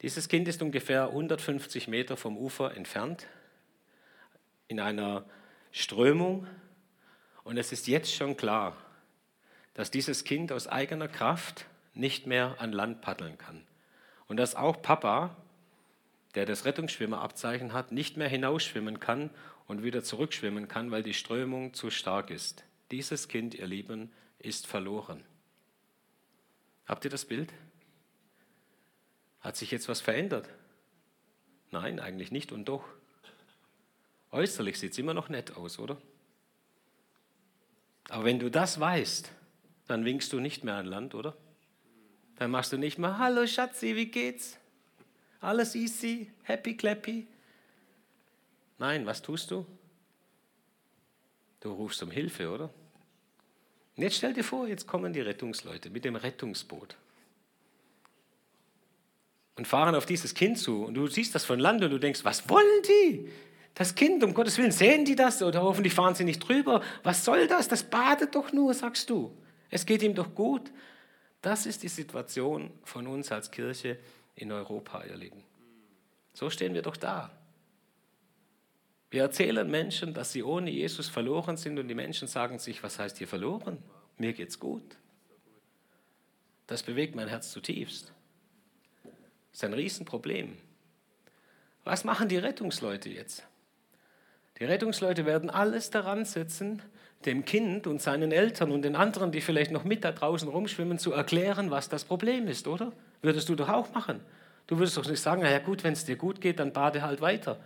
[0.00, 3.26] Dieses Kind ist ungefähr 150 Meter vom Ufer entfernt,
[4.68, 5.26] in einer
[5.70, 6.46] Strömung.
[7.42, 8.74] Und es ist jetzt schon klar,
[9.74, 13.64] dass dieses Kind aus eigener Kraft nicht mehr an Land paddeln kann.
[14.26, 15.36] Und dass auch Papa,
[16.34, 19.30] der das Rettungsschwimmerabzeichen hat, nicht mehr hinausschwimmen kann
[19.66, 22.64] und wieder zurückschwimmen kann, weil die Strömung zu stark ist.
[22.90, 25.24] Dieses Kind, ihr Lieben, ist verloren.
[26.86, 27.52] Habt ihr das Bild?
[29.40, 30.48] Hat sich jetzt was verändert?
[31.70, 32.84] Nein, eigentlich nicht und doch.
[34.30, 35.96] Äußerlich sieht es immer noch nett aus, oder?
[38.08, 39.30] Aber wenn du das weißt,
[39.86, 41.36] dann winkst du nicht mehr an Land, oder?
[42.36, 44.58] Dann machst du nicht mehr, hallo Schatzi, wie geht's?
[45.40, 47.26] Alles easy, happy clappy.
[48.78, 49.64] Nein, was tust du?
[51.60, 52.70] Du rufst um Hilfe, oder?
[53.96, 56.96] Und jetzt stell dir vor, jetzt kommen die Rettungsleute mit dem Rettungsboot
[59.56, 60.84] und fahren auf dieses Kind zu.
[60.84, 63.30] Und du siehst das von Land und du denkst, was wollen die?
[63.74, 66.82] Das Kind, um Gottes Willen, sehen die das oder hoffentlich fahren sie nicht drüber.
[67.02, 67.68] Was soll das?
[67.68, 69.36] Das badet doch nur, sagst du.
[69.70, 70.70] Es geht ihm doch gut.
[71.44, 73.98] Das ist die Situation von uns als Kirche
[74.34, 75.44] in Europa, ihr Lieben.
[76.32, 77.30] So stehen wir doch da.
[79.10, 82.98] Wir erzählen Menschen, dass sie ohne Jesus verloren sind und die Menschen sagen sich, was
[82.98, 83.76] heißt hier verloren?
[84.16, 84.96] Mir geht's gut.
[86.66, 88.14] Das bewegt mein Herz zutiefst.
[89.02, 89.12] Das
[89.52, 90.56] ist ein Riesenproblem.
[91.84, 93.46] Was machen die Rettungsleute jetzt?
[94.58, 96.80] Die Rettungsleute werden alles daran setzen,
[97.26, 100.98] dem Kind und seinen Eltern und den anderen, die vielleicht noch mit da draußen rumschwimmen,
[100.98, 102.92] zu erklären, was das Problem ist, oder?
[103.22, 104.20] Würdest du doch auch machen.
[104.66, 107.02] Du würdest doch nicht sagen, na ja gut, wenn es dir gut geht, dann bade
[107.02, 107.58] halt weiter.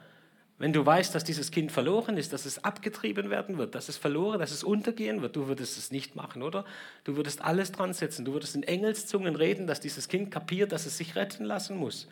[0.59, 3.97] Wenn du weißt, dass dieses Kind verloren ist, dass es abgetrieben werden wird, dass es
[3.97, 6.65] verloren, dass es untergehen wird, du würdest es nicht machen, oder?
[7.05, 8.25] Du würdest alles dran setzen.
[8.25, 12.09] Du würdest in Engelszungen reden, dass dieses Kind kapiert, dass es sich retten lassen muss.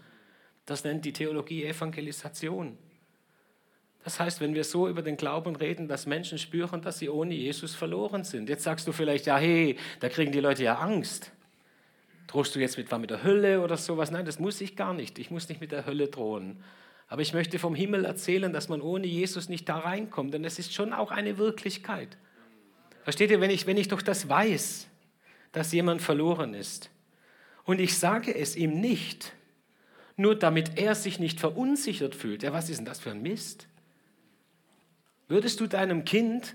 [0.65, 2.79] Das nennt die Theologie Evangelisation.
[4.07, 7.35] Das heißt, wenn wir so über den Glauben reden, dass Menschen spüren, dass sie ohne
[7.35, 8.49] Jesus verloren sind.
[8.49, 11.33] Jetzt sagst du vielleicht, ja, hey, da kriegen die Leute ja Angst.
[12.29, 14.13] Drohst du jetzt mit, mit der Hölle oder sowas?
[14.13, 15.19] Nein, das muss ich gar nicht.
[15.19, 16.63] Ich muss nicht mit der Hölle drohen.
[17.09, 20.33] Aber ich möchte vom Himmel erzählen, dass man ohne Jesus nicht da reinkommt.
[20.33, 22.17] Denn es ist schon auch eine Wirklichkeit.
[23.03, 24.87] Versteht ihr, wenn ich, wenn ich doch das weiß,
[25.51, 26.91] dass jemand verloren ist
[27.65, 29.33] und ich sage es ihm nicht,
[30.15, 33.67] nur damit er sich nicht verunsichert fühlt, ja, was ist denn das für ein Mist?
[35.29, 36.55] Würdest du deinem Kind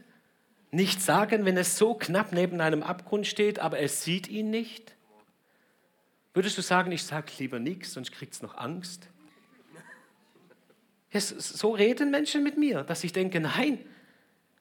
[0.71, 4.95] nicht sagen, wenn es so knapp neben einem Abgrund steht, aber es sieht ihn nicht?
[6.33, 9.09] Würdest du sagen, ich sage lieber nichts, sonst kriegt es noch Angst?
[11.13, 13.79] So reden Menschen mit mir, dass ich denke, nein,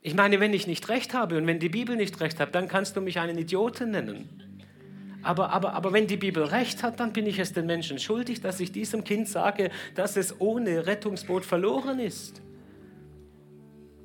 [0.02, 2.66] ich meine, wenn ich nicht recht habe und wenn die Bibel nicht recht hat, dann
[2.66, 4.64] kannst du mich einen Idioten nennen.
[5.22, 8.40] Aber, aber, aber wenn die Bibel recht hat, dann bin ich es den Menschen schuldig,
[8.40, 12.42] dass ich diesem Kind sage, dass es ohne Rettungsboot verloren ist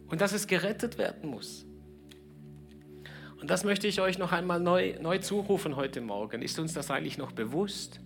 [0.07, 1.65] und dass es gerettet werden muss.
[3.39, 6.41] Und das möchte ich euch noch einmal neu, neu zurufen heute Morgen.
[6.41, 7.99] Ist uns das eigentlich noch bewusst?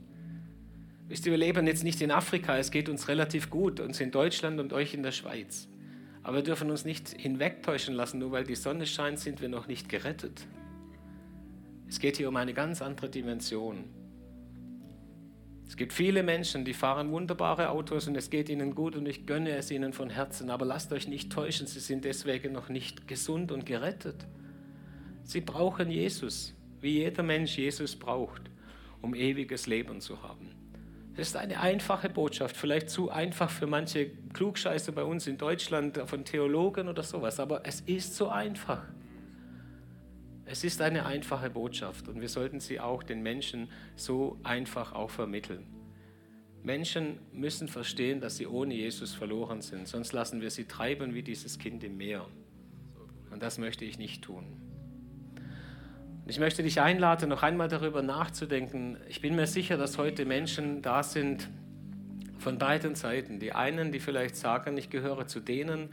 [1.08, 4.12] Wisst ihr, wir leben jetzt nicht in Afrika, es geht uns relativ gut, uns in
[4.12, 5.68] Deutschland und euch in der Schweiz.
[6.24, 9.68] Aber wir dürfen uns nicht hinwegtäuschen lassen, nur weil die Sonne scheint, sind wir noch
[9.68, 10.46] nicht gerettet.
[11.88, 13.86] Es geht hier um eine ganz andere Dimension.
[15.70, 19.28] Es gibt viele Menschen, die fahren wunderbare Autos und es geht ihnen gut und ich
[19.28, 23.08] gönne es ihnen von Herzen, aber lasst euch nicht täuschen, sie sind deswegen noch nicht
[23.08, 24.26] gesund und gerettet.
[25.24, 28.42] Sie brauchen Jesus, wie jeder Mensch Jesus braucht,
[29.04, 30.50] um ewiges Leben zu haben.
[31.16, 36.02] Das ist eine einfache Botschaft, vielleicht zu einfach für manche Klugscheiße bei uns in Deutschland
[36.08, 38.82] von Theologen oder sowas, aber es ist so einfach.
[40.52, 45.12] Es ist eine einfache Botschaft und wir sollten sie auch den Menschen so einfach auch
[45.12, 45.68] vermitteln.
[46.64, 51.22] Menschen müssen verstehen, dass sie ohne Jesus verloren sind, sonst lassen wir sie treiben wie
[51.22, 52.26] dieses Kind im Meer.
[53.30, 54.44] Und das möchte ich nicht tun.
[56.26, 58.98] Ich möchte dich einladen, noch einmal darüber nachzudenken.
[59.08, 61.48] Ich bin mir sicher, dass heute Menschen da sind
[62.40, 63.40] von beiden Seiten.
[63.40, 65.90] Die einen, die vielleicht sagen, ich gehöre zu denen,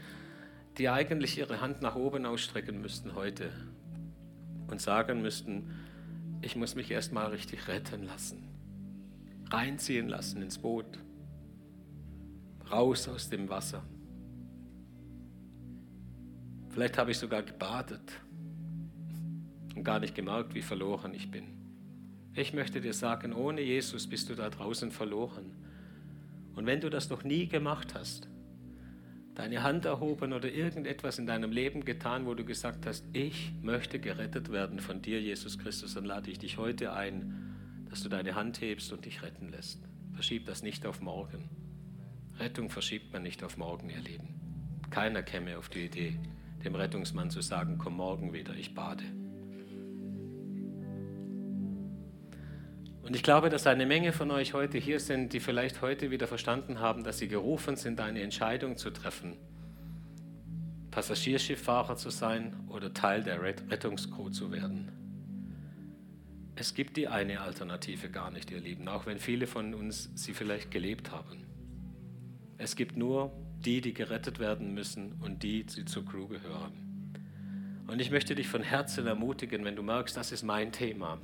[0.79, 3.51] die eigentlich ihre Hand nach oben ausstrecken müssten heute
[4.67, 5.71] und sagen müssten,
[6.41, 8.43] ich muss mich erstmal richtig retten lassen,
[9.49, 10.99] reinziehen lassen ins Boot,
[12.69, 13.83] raus aus dem Wasser.
[16.69, 18.21] Vielleicht habe ich sogar gebadet
[19.75, 21.45] und gar nicht gemerkt, wie verloren ich bin.
[22.35, 25.55] Ich möchte dir sagen, ohne Jesus bist du da draußen verloren.
[26.55, 28.29] Und wenn du das noch nie gemacht hast,
[29.37, 33.99] deine Hand erhoben oder irgendetwas in deinem Leben getan, wo du gesagt hast, ich möchte
[33.99, 38.33] gerettet werden von dir, Jesus Christus, dann lade ich dich heute ein, dass du deine
[38.33, 39.79] Hand hebst und dich retten lässt.
[40.13, 41.49] Verschieb das nicht auf morgen.
[42.39, 44.81] Rettung verschiebt man nicht auf morgen, ihr Lieben.
[44.89, 46.19] Keiner käme auf die Idee,
[46.65, 49.03] dem Rettungsmann zu sagen, komm morgen wieder, ich bade.
[53.07, 56.27] Und ich glaube, dass eine Menge von euch heute hier sind, die vielleicht heute wieder
[56.27, 59.37] verstanden haben, dass sie gerufen sind, eine Entscheidung zu treffen.
[60.91, 64.91] Passagierschifffahrer zu sein oder Teil der Rettungscrew zu werden.
[66.55, 70.33] Es gibt die eine Alternative gar nicht, ihr Lieben, auch wenn viele von uns sie
[70.33, 71.45] vielleicht gelebt haben.
[72.57, 73.31] Es gibt nur
[73.63, 76.73] die, die gerettet werden müssen und die, die zur Crew gehören.
[77.87, 81.21] Und ich möchte dich von Herzen ermutigen, wenn du merkst, das ist mein Thema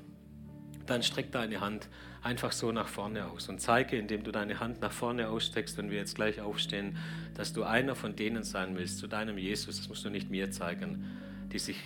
[0.86, 1.89] dann streck deine Hand
[2.22, 5.89] einfach so nach vorne aus und zeige, indem du deine Hand nach vorne ausstreckst, wenn
[5.89, 6.98] wir jetzt gleich aufstehen,
[7.36, 10.52] dass du einer von denen sein willst, zu deinem Jesus, das musst du nicht mir
[10.52, 11.06] zeigen,
[11.52, 11.78] die sich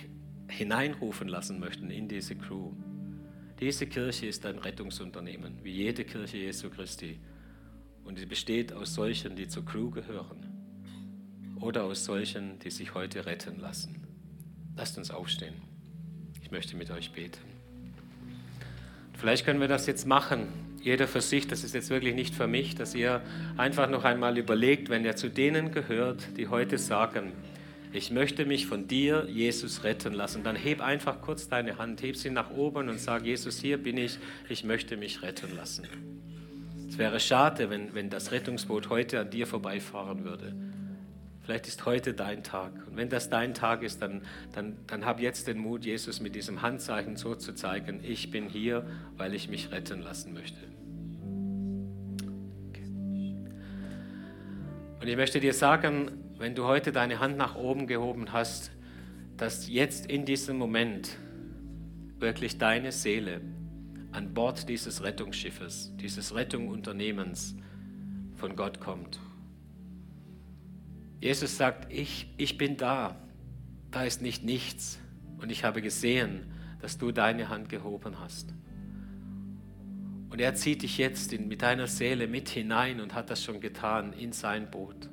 [0.48, 2.72] hineinrufen lassen möchten in diese Crew.
[3.60, 7.18] Diese Kirche ist ein Rettungsunternehmen, wie jede Kirche Jesu Christi.
[8.04, 10.46] Und sie besteht aus solchen, die zur Crew gehören
[11.60, 14.06] oder aus solchen, die sich heute retten lassen.
[14.76, 15.54] Lasst uns aufstehen.
[16.40, 17.47] Ich möchte mit euch beten.
[19.18, 20.46] Vielleicht können wir das jetzt machen,
[20.80, 23.20] jeder für sich, das ist jetzt wirklich nicht für mich, dass ihr
[23.56, 27.32] einfach noch einmal überlegt, wenn ihr zu denen gehört, die heute sagen,
[27.92, 32.14] ich möchte mich von dir, Jesus, retten lassen, dann heb einfach kurz deine Hand, heb
[32.14, 35.88] sie nach oben und sag, Jesus, hier bin ich, ich möchte mich retten lassen.
[36.88, 40.54] Es wäre schade, wenn, wenn das Rettungsboot heute an dir vorbeifahren würde.
[41.48, 42.74] Vielleicht ist heute dein Tag.
[42.86, 44.20] Und wenn das dein Tag ist, dann,
[44.52, 48.50] dann, dann hab jetzt den Mut, Jesus mit diesem Handzeichen so zu zeigen, ich bin
[48.50, 50.60] hier, weil ich mich retten lassen möchte.
[55.00, 58.70] Und ich möchte dir sagen, wenn du heute deine Hand nach oben gehoben hast,
[59.38, 61.16] dass jetzt in diesem Moment
[62.18, 63.40] wirklich deine Seele
[64.12, 67.56] an Bord dieses Rettungsschiffes, dieses Rettungunternehmens
[68.34, 69.18] von Gott kommt.
[71.20, 73.16] Jesus sagt, ich, ich bin da,
[73.90, 74.98] da ist nicht nichts.
[75.38, 78.54] Und ich habe gesehen, dass du deine Hand gehoben hast.
[80.30, 83.60] Und er zieht dich jetzt in, mit deiner Seele mit hinein und hat das schon
[83.60, 85.08] getan in sein Boot.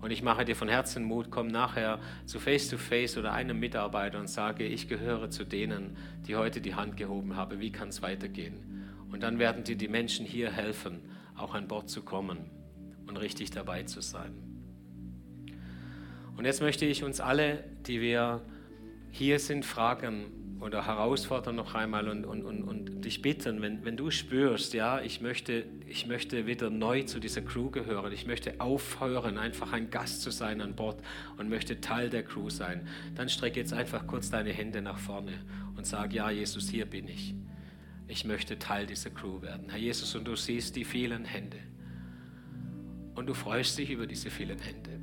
[0.00, 3.58] Und ich mache dir von Herzen Mut, komm nachher zu Face to Face oder einem
[3.58, 7.60] Mitarbeiter und sage, ich gehöre zu denen, die heute die Hand gehoben haben.
[7.60, 8.88] Wie kann es weitergehen?
[9.10, 11.00] Und dann werden dir die Menschen hier helfen,
[11.34, 12.50] auch an Bord zu kommen
[13.06, 14.55] und richtig dabei zu sein.
[16.36, 18.42] Und jetzt möchte ich uns alle, die wir
[19.10, 20.26] hier sind, fragen
[20.60, 25.00] oder herausfordern noch einmal und, und, und, und dich bitten, wenn, wenn du spürst, ja,
[25.00, 29.90] ich möchte, ich möchte wieder neu zu dieser Crew gehören, ich möchte aufhören, einfach ein
[29.90, 31.02] Gast zu sein an Bord
[31.36, 35.32] und möchte Teil der Crew sein, dann strecke jetzt einfach kurz deine Hände nach vorne
[35.76, 37.34] und sag, ja, Jesus, hier bin ich.
[38.08, 39.68] Ich möchte Teil dieser Crew werden.
[39.68, 41.58] Herr Jesus, und du siehst die vielen Hände.
[43.14, 44.98] Und du freust dich über diese vielen Hände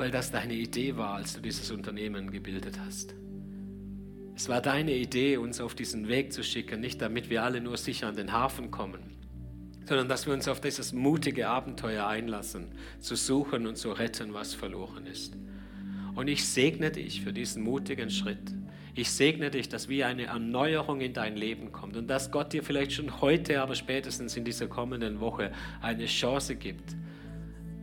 [0.00, 3.14] weil das deine Idee war, als du dieses Unternehmen gebildet hast.
[4.34, 7.76] Es war deine Idee, uns auf diesen Weg zu schicken, nicht damit wir alle nur
[7.76, 9.02] sicher an den Hafen kommen,
[9.84, 14.54] sondern dass wir uns auf dieses mutige Abenteuer einlassen, zu suchen und zu retten, was
[14.54, 15.36] verloren ist.
[16.14, 18.54] Und ich segne dich für diesen mutigen Schritt.
[18.94, 22.62] Ich segne dich, dass wie eine Erneuerung in dein Leben kommt und dass Gott dir
[22.62, 26.96] vielleicht schon heute, aber spätestens in dieser kommenden Woche eine Chance gibt,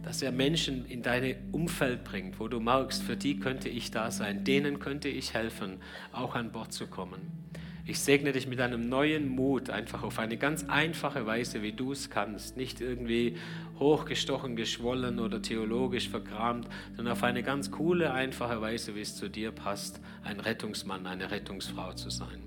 [0.04, 4.12] dass er Menschen in dein Umfeld bringt, wo du merkst, für die könnte ich da
[4.12, 5.78] sein, denen könnte ich helfen,
[6.12, 7.48] auch an Bord zu kommen.
[7.90, 11.94] Ich segne dich mit einem neuen Mut, einfach auf eine ganz einfache Weise, wie du
[11.94, 12.58] es kannst.
[12.58, 13.38] Nicht irgendwie
[13.80, 16.68] hochgestochen, geschwollen oder theologisch verkramt,
[16.98, 21.32] sondern auf eine ganz coole, einfache Weise, wie es zu dir passt, ein Rettungsmann, eine
[21.32, 22.42] Rettungsfrau zu sein.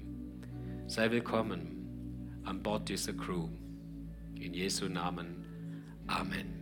[0.86, 3.48] Sei willkommen an Bord dieser Crew.
[4.34, 5.44] In Jesu Namen.
[6.06, 6.59] Amen.